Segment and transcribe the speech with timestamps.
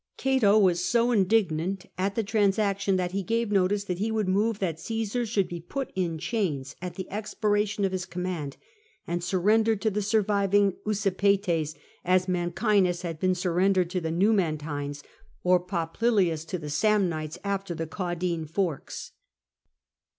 [0.17, 4.57] Cato was so indignant at the transaction, that he gave notice that he would move
[4.57, 8.57] that Caesar should be put in chains at the expiration of his command,
[9.05, 15.03] and surrendered to the surviving Usipetes, as Mancinus had been surrendered to the Numantines,
[15.43, 19.11] or Poplilius to the Samnites after the Caudine Forks.